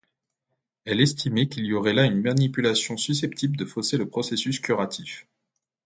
[0.85, 5.27] Elle estimait qu’il y aurait là une manipulation susceptible de fausser le processus curatif.